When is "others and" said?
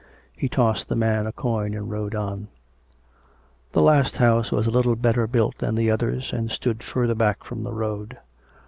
5.91-6.49